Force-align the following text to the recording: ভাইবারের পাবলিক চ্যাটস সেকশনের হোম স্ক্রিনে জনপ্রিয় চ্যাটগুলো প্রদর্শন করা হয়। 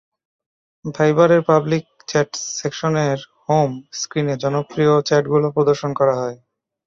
ভাইবারের 0.85 1.41
পাবলিক 1.43 1.85
চ্যাটস 2.07 2.41
সেকশনের 2.57 3.17
হোম 3.45 3.71
স্ক্রিনে 3.93 4.35
জনপ্রিয় 4.43 4.93
চ্যাটগুলো 5.07 5.47
প্রদর্শন 5.55 5.91
করা 5.99 6.15
হয়। 6.21 6.37